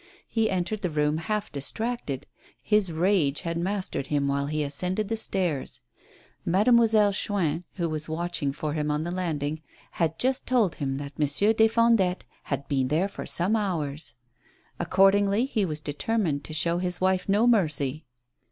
[0.27, 2.25] He entered the room half distracted;
[2.63, 5.81] his rage had mastered him while he ascended the stairs.
[6.43, 9.61] Made moiselle Chuin, who was watching for him on the land ing,
[9.91, 14.15] had just told him that Monsieur des Fondettes had been there for some hours.
[14.79, 18.07] Accordingly he was deter mined to show his wife no mercy.